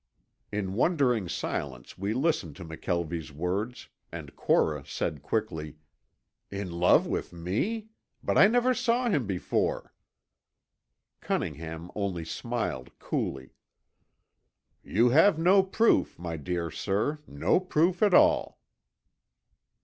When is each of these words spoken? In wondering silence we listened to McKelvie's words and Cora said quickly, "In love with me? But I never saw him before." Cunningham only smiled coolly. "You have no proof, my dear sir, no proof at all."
In 0.51 0.73
wondering 0.73 1.29
silence 1.29 1.95
we 1.95 2.15
listened 2.15 2.55
to 2.55 2.65
McKelvie's 2.65 3.31
words 3.31 3.87
and 4.11 4.35
Cora 4.35 4.83
said 4.83 5.21
quickly, 5.21 5.75
"In 6.49 6.71
love 6.71 7.05
with 7.05 7.31
me? 7.31 7.89
But 8.23 8.35
I 8.35 8.47
never 8.47 8.73
saw 8.73 9.11
him 9.11 9.27
before." 9.27 9.93
Cunningham 11.19 11.91
only 11.93 12.25
smiled 12.25 12.97
coolly. 12.97 13.53
"You 14.83 15.09
have 15.09 15.37
no 15.37 15.61
proof, 15.61 16.17
my 16.17 16.35
dear 16.35 16.71
sir, 16.71 17.19
no 17.27 17.59
proof 17.59 18.01
at 18.01 18.15
all." 18.15 18.59